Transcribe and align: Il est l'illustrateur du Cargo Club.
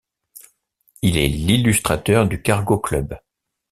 Il 1.03 1.15
est 1.15 1.27
l'illustrateur 1.27 2.27
du 2.27 2.41
Cargo 2.41 2.79
Club. 2.79 3.19